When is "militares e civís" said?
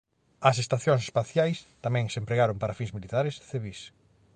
2.97-3.81